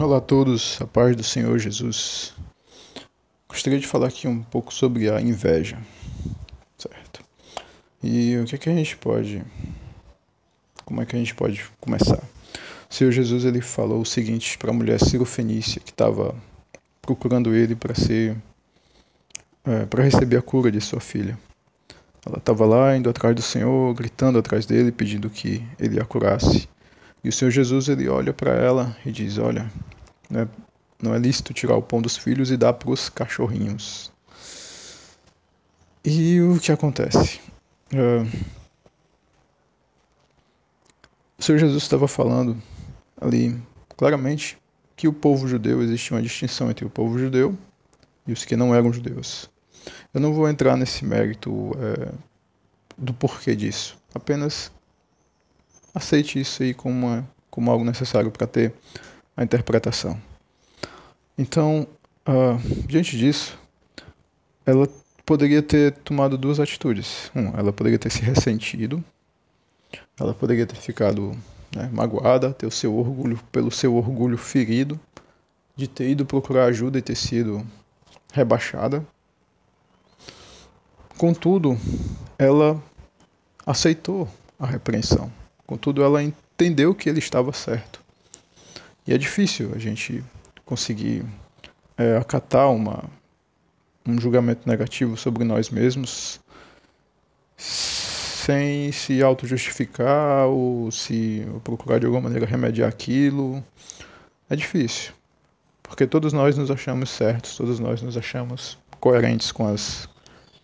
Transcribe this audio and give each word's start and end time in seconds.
Olá 0.00 0.16
a 0.16 0.20
todos, 0.22 0.80
a 0.80 0.86
paz 0.86 1.14
do 1.14 1.22
Senhor 1.22 1.58
Jesus. 1.58 2.32
Gostaria 3.46 3.78
de 3.78 3.86
falar 3.86 4.08
aqui 4.08 4.26
um 4.26 4.42
pouco 4.42 4.72
sobre 4.72 5.10
a 5.10 5.20
inveja, 5.20 5.78
certo? 6.78 7.22
E 8.02 8.38
o 8.38 8.46
que, 8.46 8.54
é 8.54 8.58
que 8.58 8.70
a 8.70 8.74
gente 8.74 8.96
pode, 8.96 9.44
como 10.86 11.02
é 11.02 11.04
que 11.04 11.14
a 11.14 11.18
gente 11.18 11.34
pode 11.34 11.62
começar? 11.78 12.24
O 12.90 12.94
Senhor 12.94 13.10
Jesus 13.12 13.44
ele 13.44 13.60
falou 13.60 14.00
o 14.00 14.06
seguinte 14.06 14.56
para 14.56 14.70
a 14.70 14.74
mulher 14.74 14.98
Fenícia 15.26 15.78
que 15.78 15.90
estava 15.90 16.34
procurando 17.02 17.54
ele 17.54 17.76
para 17.76 17.94
ser, 17.94 18.34
é, 19.62 19.84
para 19.84 20.04
receber 20.04 20.38
a 20.38 20.42
cura 20.42 20.72
de 20.72 20.80
sua 20.80 21.00
filha. 21.00 21.38
Ela 22.24 22.38
estava 22.38 22.64
lá 22.64 22.96
indo 22.96 23.10
atrás 23.10 23.36
do 23.36 23.42
Senhor, 23.42 23.92
gritando 23.92 24.38
atrás 24.38 24.64
dele, 24.64 24.90
pedindo 24.90 25.28
que 25.28 25.62
ele 25.78 26.00
a 26.00 26.04
curasse. 26.06 26.66
E 27.24 27.28
o 27.28 27.32
Senhor 27.32 27.50
Jesus 27.50 27.88
ele 27.88 28.08
olha 28.08 28.32
para 28.32 28.52
ela 28.52 28.96
e 29.04 29.12
diz: 29.12 29.38
Olha, 29.38 29.70
não 30.28 30.40
é, 30.40 30.48
não 31.02 31.14
é 31.14 31.18
lícito 31.18 31.54
tirar 31.54 31.76
o 31.76 31.82
pão 31.82 32.02
dos 32.02 32.16
filhos 32.16 32.50
e 32.50 32.56
dar 32.56 32.72
para 32.72 32.90
os 32.90 33.08
cachorrinhos. 33.08 34.12
E 36.04 36.40
o 36.40 36.58
que 36.58 36.72
acontece? 36.72 37.40
Uh, 37.92 38.28
o 41.38 41.42
Senhor 41.42 41.58
Jesus 41.58 41.82
estava 41.82 42.08
falando 42.08 42.60
ali 43.20 43.56
claramente 43.96 44.58
que 44.96 45.06
o 45.06 45.12
povo 45.12 45.46
judeu 45.46 45.82
existia 45.82 46.16
uma 46.16 46.22
distinção 46.22 46.70
entre 46.70 46.84
o 46.84 46.90
povo 46.90 47.18
judeu 47.18 47.56
e 48.26 48.32
os 48.32 48.44
que 48.44 48.56
não 48.56 48.74
eram 48.74 48.92
judeus. 48.92 49.50
Eu 50.12 50.20
não 50.20 50.32
vou 50.32 50.48
entrar 50.48 50.76
nesse 50.76 51.04
mérito 51.04 51.72
é, 51.78 52.12
do 52.96 53.12
porquê 53.12 53.56
disso. 53.56 53.96
Apenas 54.14 54.70
aceite 55.94 56.40
isso 56.40 56.62
aí 56.62 56.74
como, 56.74 57.06
uma, 57.06 57.28
como 57.50 57.70
algo 57.70 57.84
necessário 57.84 58.30
para 58.30 58.46
ter 58.46 58.72
a 59.36 59.42
interpretação. 59.42 60.20
Então, 61.36 61.86
uh, 62.28 62.86
diante 62.86 63.16
disso, 63.16 63.58
ela 64.64 64.88
poderia 65.24 65.62
ter 65.62 65.92
tomado 65.92 66.36
duas 66.36 66.60
atitudes. 66.60 67.30
Um, 67.34 67.48
ela 67.58 67.72
poderia 67.72 67.98
ter 67.98 68.10
se 68.10 68.20
ressentido, 68.22 69.02
ela 70.18 70.34
poderia 70.34 70.66
ter 70.66 70.76
ficado 70.76 71.36
né, 71.74 71.88
magoada, 71.92 72.52
ter 72.52 72.66
o 72.66 72.70
seu 72.70 72.94
orgulho, 72.96 73.38
pelo 73.50 73.70
seu 73.70 73.94
orgulho 73.94 74.36
ferido, 74.36 75.00
de 75.74 75.88
ter 75.88 76.10
ido 76.10 76.26
procurar 76.26 76.66
ajuda 76.66 76.98
e 76.98 77.02
ter 77.02 77.14
sido 77.14 77.66
rebaixada. 78.32 79.04
Contudo, 81.16 81.78
ela 82.38 82.82
aceitou 83.64 84.28
a 84.58 84.66
repreensão. 84.66 85.30
Contudo, 85.72 86.02
ela 86.02 86.22
entendeu 86.22 86.94
que 86.94 87.08
ele 87.08 87.18
estava 87.18 87.50
certo. 87.50 87.98
E 89.06 89.14
é 89.14 89.16
difícil 89.16 89.72
a 89.74 89.78
gente 89.78 90.22
conseguir 90.66 91.24
é, 91.96 92.18
acatar 92.18 92.70
uma, 92.70 93.04
um 94.06 94.20
julgamento 94.20 94.68
negativo 94.68 95.16
sobre 95.16 95.44
nós 95.44 95.70
mesmos 95.70 96.38
sem 97.56 98.92
se 98.92 99.22
auto-justificar 99.22 100.46
ou 100.46 100.92
se 100.92 101.42
ou 101.50 101.58
procurar 101.60 101.98
de 101.98 102.04
alguma 102.04 102.24
maneira 102.24 102.44
remediar 102.44 102.90
aquilo. 102.90 103.64
É 104.50 104.54
difícil, 104.54 105.14
porque 105.82 106.06
todos 106.06 106.34
nós 106.34 106.54
nos 106.54 106.70
achamos 106.70 107.08
certos, 107.08 107.56
todos 107.56 107.80
nós 107.80 108.02
nos 108.02 108.18
achamos 108.18 108.76
coerentes 109.00 109.50
com 109.50 109.66
as 109.66 110.06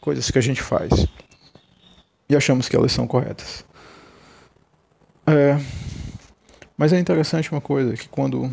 coisas 0.03 0.31
que 0.31 0.39
a 0.39 0.43
gente 0.43 0.61
faz 0.61 1.07
e 2.29 2.37
achamos 2.37 2.69
que 2.69 2.77
elas 2.77 2.93
são 2.93 3.07
corretas. 3.07 3.65
É, 5.31 5.61
mas 6.75 6.91
é 6.91 6.99
interessante 6.99 7.53
uma 7.53 7.61
coisa, 7.61 7.93
que 7.95 8.09
quando 8.09 8.51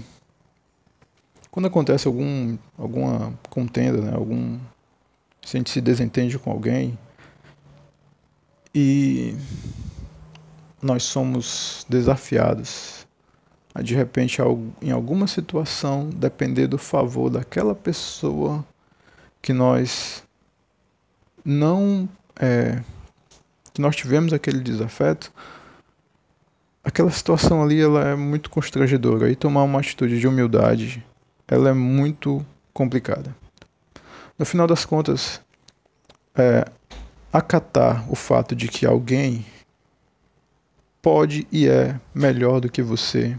quando 1.50 1.68
acontece 1.68 2.06
algum 2.06 2.58
alguma 2.78 3.34
contenda, 3.50 4.02
né, 4.02 4.14
algum 4.14 4.60
se 5.42 5.56
a 5.56 5.60
gente 5.60 5.70
se 5.70 5.80
desentende 5.80 6.38
com 6.38 6.52
alguém 6.52 7.00
e 8.74 9.38
nós 10.82 11.04
somos 11.04 11.86
desafiados 11.88 13.08
a 13.74 13.82
de 13.82 13.96
repente 13.96 14.42
em 14.82 14.92
alguma 14.92 15.28
situação 15.28 16.10
depender 16.10 16.68
do 16.68 16.78
favor 16.78 17.30
daquela 17.30 17.74
pessoa 17.74 18.66
que 19.42 19.54
nós 19.54 20.26
não 21.46 22.10
é, 22.38 22.84
que 23.74 23.80
nós 23.80 23.96
tivemos 23.96 24.34
aquele 24.34 24.60
desafeto 24.60 25.32
aquela 26.86 27.10
situação 27.10 27.64
ali 27.64 27.82
ela 27.82 28.10
é 28.10 28.16
muito 28.16 28.50
constrangedora 28.50 29.32
e 29.32 29.36
tomar 29.36 29.64
uma 29.64 29.80
atitude 29.80 30.20
de 30.20 30.28
humildade 30.28 31.04
ela 31.48 31.70
é 31.70 31.74
muito 31.74 32.46
complicada. 32.74 33.36
No 34.38 34.46
final 34.46 34.68
das 34.68 34.86
contas, 34.86 35.42
é, 36.36 36.66
acatar 37.34 38.10
o 38.12 38.16
fato 38.16 38.56
de 38.56 38.68
que 38.68 38.86
alguém 38.86 39.46
pode 41.02 41.48
e 41.52 41.68
é 41.68 42.00
melhor 42.14 42.60
do 42.60 42.70
que 42.70 42.82
você, 42.82 43.38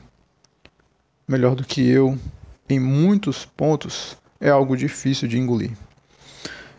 melhor 1.26 1.54
do 1.54 1.64
que 1.64 1.86
eu, 1.88 2.18
em 2.68 2.80
muitos 2.80 3.44
pontos, 3.44 4.16
é 4.40 4.50
algo 4.50 4.76
difícil 4.76 5.28
de 5.28 5.38
engolir. 5.38 5.72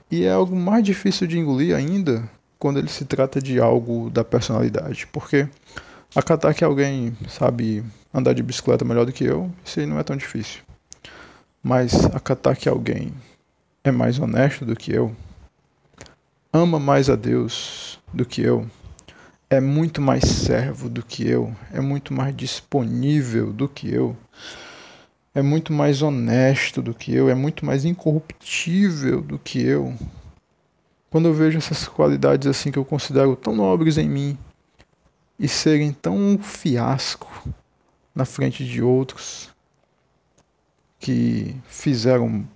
E 0.09 0.23
é 0.23 0.31
algo 0.31 0.55
mais 0.55 0.83
difícil 0.83 1.27
de 1.27 1.37
engolir 1.37 1.75
ainda 1.75 2.29
quando 2.57 2.79
ele 2.79 2.87
se 2.87 3.05
trata 3.05 3.41
de 3.41 3.59
algo 3.59 4.09
da 4.09 4.23
personalidade, 4.23 5.05
porque 5.07 5.47
acatar 6.17 6.55
que 6.55 6.63
alguém 6.63 7.15
sabe 7.29 7.83
andar 8.11 8.33
de 8.33 8.41
bicicleta 8.41 8.83
melhor 8.83 9.05
do 9.05 9.11
que 9.13 9.23
eu, 9.23 9.51
isso 9.63 9.79
aí 9.79 9.85
não 9.85 9.99
é 9.99 10.03
tão 10.03 10.17
difícil. 10.17 10.61
Mas 11.61 12.05
acatar 12.05 12.57
que 12.57 12.67
alguém 12.67 13.13
é 13.83 13.91
mais 13.91 14.17
honesto 14.17 14.65
do 14.65 14.75
que 14.75 14.91
eu, 14.91 15.15
ama 16.51 16.79
mais 16.79 17.07
a 17.07 17.15
Deus 17.15 17.99
do 18.11 18.25
que 18.25 18.41
eu, 18.41 18.67
é 19.47 19.61
muito 19.61 20.01
mais 20.01 20.23
servo 20.23 20.89
do 20.89 21.03
que 21.03 21.27
eu, 21.27 21.55
é 21.71 21.79
muito 21.79 22.11
mais 22.11 22.35
disponível 22.35 23.53
do 23.53 23.69
que 23.69 23.93
eu, 23.93 24.17
é 25.35 25.41
muito 25.43 25.71
mais 25.71 26.01
honesto 26.01 26.81
do 26.81 26.95
que 26.95 27.13
eu, 27.13 27.29
é 27.29 27.35
muito 27.35 27.63
mais 27.63 27.85
incorruptível 27.85 29.21
do 29.21 29.37
que 29.37 29.61
eu. 29.61 29.93
Quando 31.11 31.27
eu 31.27 31.33
vejo 31.33 31.59
essas 31.59 31.87
qualidades 31.87 32.47
assim 32.47 32.71
que 32.71 32.79
eu 32.79 32.83
considero 32.83 33.35
tão 33.35 33.55
nobres 33.55 33.99
em 33.99 34.09
mim, 34.09 34.37
e 35.39 35.47
serem 35.47 35.91
tão 35.91 36.15
um 36.15 36.37
fiasco 36.37 37.29
na 38.13 38.25
frente 38.25 38.65
de 38.65 38.81
outros 38.81 39.49
que 40.99 41.55
fizeram 41.67 42.47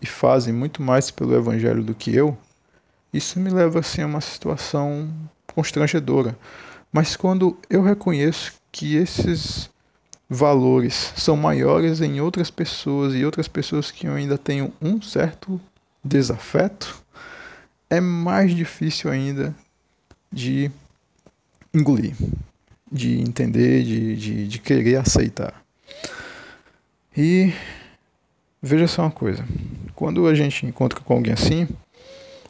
e 0.00 0.06
fazem 0.06 0.52
muito 0.52 0.82
mais 0.82 1.10
pelo 1.10 1.34
evangelho 1.34 1.82
do 1.82 1.94
que 1.94 2.14
eu, 2.14 2.36
isso 3.12 3.40
me 3.40 3.48
leva 3.48 3.78
assim 3.78 4.02
a 4.02 4.06
uma 4.06 4.20
situação 4.20 5.10
constrangedora. 5.54 6.38
Mas 6.92 7.16
quando 7.16 7.56
eu 7.70 7.82
reconheço 7.82 8.52
que 8.70 8.96
esses 8.96 9.70
valores 10.28 11.12
são 11.16 11.36
maiores 11.36 12.00
em 12.00 12.20
outras 12.20 12.50
pessoas 12.50 13.14
e 13.14 13.24
outras 13.24 13.48
pessoas 13.48 13.90
que 13.90 14.06
eu 14.06 14.12
ainda 14.12 14.36
tenho 14.36 14.72
um 14.82 15.00
certo 15.00 15.58
desafeto, 16.04 17.02
é 17.88 18.00
mais 18.00 18.54
difícil 18.54 19.10
ainda 19.10 19.54
de 20.30 20.70
engolir, 21.76 22.14
de 22.90 23.20
entender, 23.20 23.82
de, 23.84 24.16
de, 24.16 24.48
de 24.48 24.58
querer 24.58 24.96
aceitar. 24.96 25.62
E 27.16 27.52
veja 28.62 28.86
só 28.86 29.02
uma 29.02 29.10
coisa: 29.10 29.44
quando 29.94 30.26
a 30.26 30.34
gente 30.34 30.64
encontra 30.66 31.00
com 31.00 31.14
alguém 31.14 31.32
assim, 31.32 31.68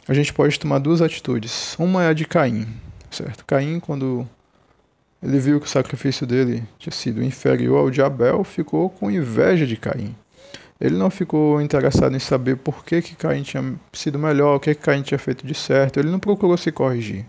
a 0.09 0.15
gente 0.15 0.33
pode 0.33 0.59
tomar 0.59 0.79
duas 0.79 1.03
atitudes. 1.03 1.77
Uma 1.79 2.05
é 2.05 2.09
a 2.09 2.13
de 2.13 2.25
Caim, 2.25 2.67
certo? 3.11 3.45
Caim, 3.45 3.81
quando 3.81 4.27
ele 5.23 5.39
viu 5.39 5.61
que 5.61 5.67
o 5.67 5.71
sacrifício 5.71 6.27
dele 6.27 6.63
tinha 6.79 6.93
sido 6.93 7.23
inferior 7.23 7.79
ao 7.79 7.91
de 7.91 8.01
Abel, 8.01 8.45
ficou 8.45 8.89
com 8.89 9.11
inveja 9.11 9.67
de 9.67 9.77
Caim. 9.77 10.15
Ele 10.79 10.95
não 10.95 11.11
ficou 11.11 11.61
interessado 11.61 12.15
em 12.15 12.19
saber 12.19 12.57
por 12.57 12.85
que, 12.85 13.01
que 13.01 13.17
Caim 13.17 13.43
tinha 13.43 13.75
sido 13.95 14.19
melhor, 14.19 14.57
o 14.57 14.61
que, 14.61 14.75
que 14.75 14.83
Caim 14.83 15.03
tinha 15.03 15.19
feito 15.19 15.47
de 15.47 15.55
certo. 15.55 15.99
Ele 15.99 16.11
não 16.11 16.19
procurou 16.19 16.57
se 16.57 16.71
corrigir. 16.71 17.25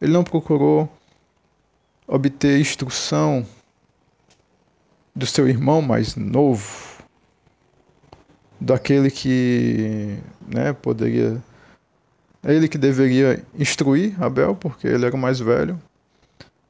Ele 0.00 0.10
não 0.10 0.24
procurou 0.24 0.88
obter 2.08 2.58
instrução 2.58 3.46
do 5.14 5.26
seu 5.26 5.46
irmão 5.46 5.82
mais 5.82 6.16
novo, 6.16 7.02
daquele 8.58 9.10
que 9.10 10.18
né, 10.46 10.72
poderia. 10.72 11.42
É 12.42 12.54
ele 12.54 12.68
que 12.68 12.78
deveria 12.78 13.44
instruir 13.58 14.20
Abel, 14.22 14.54
porque 14.54 14.86
ele 14.86 15.04
era 15.04 15.14
o 15.14 15.18
mais 15.18 15.38
velho, 15.38 15.78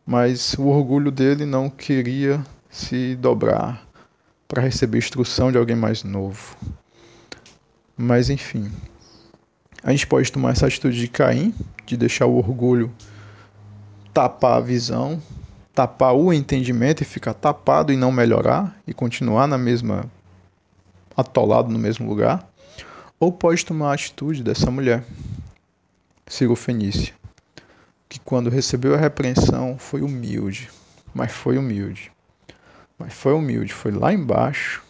mas 0.05 0.55
o 0.55 0.67
orgulho 0.67 1.11
dele 1.11 1.47
não 1.47 1.71
queria 1.71 2.45
se 2.71 3.15
dobrar 3.17 3.87
para 4.49 4.63
receber 4.63 4.99
instrução 4.99 5.53
de 5.53 5.59
alguém 5.59 5.77
mais 5.77 6.03
novo. 6.03 6.57
Mas 7.97 8.31
enfim, 8.31 8.71
a 9.83 9.91
gente 9.91 10.07
pode 10.07 10.33
tomar 10.33 10.53
essa 10.53 10.67
atitude 10.67 10.99
de 10.99 11.09
Caim, 11.09 11.55
de 11.85 11.97
deixar 11.97 12.27
o 12.27 12.39
orgulho 12.39 12.91
tapar 14.19 14.57
a 14.57 14.61
visão, 14.61 15.23
tapar 15.73 16.13
o 16.13 16.33
entendimento 16.33 17.05
e 17.05 17.07
ficar 17.07 17.35
tapado 17.35 17.93
e 17.93 17.97
não 17.97 18.11
melhorar 18.11 18.77
e 18.85 18.93
continuar 18.93 19.47
na 19.47 19.57
mesma 19.57 20.11
atolado 21.17 21.71
no 21.71 21.79
mesmo 21.79 22.09
lugar, 22.09 22.45
ou 23.21 23.31
pode 23.31 23.65
tomar 23.65 23.91
a 23.91 23.95
atitude 23.95 24.43
dessa 24.43 24.73
mulher, 24.73 25.05
Ciro 26.27 26.57
Fenícia, 26.57 27.15
que 28.09 28.19
quando 28.19 28.51
recebeu 28.51 28.93
a 28.93 28.99
repreensão 28.99 29.79
foi 29.79 30.03
humilde, 30.03 30.69
mas 31.15 31.31
foi 31.31 31.57
humilde. 31.57 32.11
Mas 32.99 33.15
foi 33.15 33.35
humilde, 33.35 33.73
foi 33.73 33.93
lá 33.93 34.13
embaixo 34.13 34.83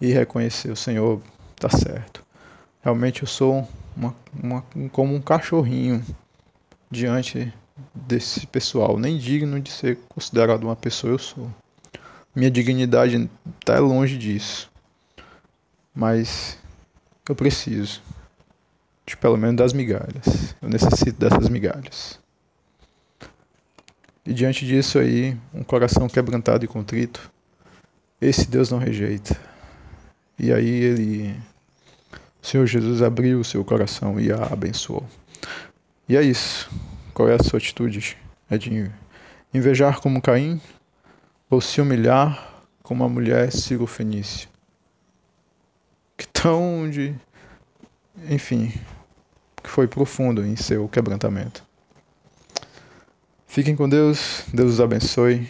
e 0.00 0.10
reconheceu, 0.10 0.74
Senhor, 0.74 1.20
tá 1.56 1.68
certo. 1.68 2.24
Realmente 2.80 3.20
eu 3.20 3.28
sou 3.28 3.68
uma, 3.94 4.16
uma, 4.42 4.64
como 4.92 5.14
um 5.14 5.20
cachorrinho 5.20 6.02
diante 6.90 7.52
desse 7.94 8.46
pessoal, 8.46 8.98
nem 8.98 9.18
digno 9.18 9.60
de 9.60 9.70
ser 9.70 9.98
considerado 10.08 10.64
uma 10.64 10.76
pessoa 10.76 11.12
eu 11.12 11.18
sou. 11.18 11.50
Minha 12.34 12.50
dignidade 12.50 13.28
está 13.60 13.78
longe 13.78 14.16
disso. 14.18 14.70
Mas 15.94 16.58
eu 17.28 17.34
preciso 17.34 18.02
de 19.06 19.16
pelo 19.16 19.36
menos 19.36 19.56
das 19.56 19.72
migalhas. 19.72 20.54
Eu 20.60 20.68
necessito 20.68 21.12
dessas 21.12 21.48
migalhas. 21.48 22.18
E 24.26 24.32
diante 24.32 24.66
disso 24.66 24.98
aí, 24.98 25.36
um 25.52 25.62
coração 25.62 26.08
quebrantado 26.08 26.64
e 26.64 26.68
contrito, 26.68 27.30
esse 28.20 28.48
Deus 28.48 28.70
não 28.70 28.78
rejeita. 28.78 29.38
E 30.38 30.52
aí 30.52 30.68
ele, 30.68 31.36
o 32.42 32.46
Senhor 32.46 32.66
Jesus 32.66 33.02
abriu 33.02 33.40
o 33.40 33.44
seu 33.44 33.62
coração 33.64 34.18
e 34.18 34.32
a 34.32 34.46
abençoou. 34.46 35.06
E 36.08 36.16
é 36.16 36.22
isso. 36.22 36.70
Qual 37.14 37.28
é 37.28 37.34
a 37.34 37.42
sua 37.42 37.58
atitude? 37.58 38.16
É 38.50 38.58
de 38.58 38.90
invejar 39.54 40.00
como 40.00 40.20
Caim 40.20 40.60
ou 41.48 41.60
se 41.60 41.80
humilhar 41.80 42.64
como 42.82 43.04
a 43.04 43.08
mulher 43.08 43.52
Ciro 43.52 43.86
Fenícia? 43.86 44.48
Que 46.16 46.26
tão 46.26 46.90
de. 46.90 47.14
Enfim, 48.28 48.72
que 49.62 49.70
foi 49.70 49.86
profundo 49.86 50.44
em 50.44 50.56
seu 50.56 50.88
quebrantamento. 50.88 51.64
Fiquem 53.46 53.76
com 53.76 53.88
Deus, 53.88 54.44
Deus 54.52 54.72
os 54.72 54.80
abençoe. 54.80 55.48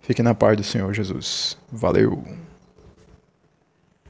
Fiquem 0.00 0.24
na 0.24 0.34
paz 0.34 0.56
do 0.56 0.64
Senhor 0.64 0.92
Jesus. 0.94 1.58
Valeu! 1.70 2.24